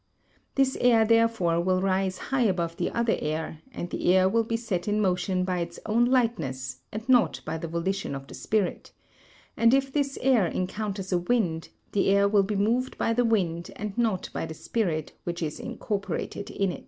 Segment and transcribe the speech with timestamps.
[0.55, 4.57] This air therefore will rise high above the other air, and the air will be
[4.57, 8.93] set in motion by its own lightness and not by the volition of the spirit,
[9.55, 13.69] and if this air encounters a wind, the air will be moved by the wind
[13.75, 16.79] and not by the spirit which is incorporated in it.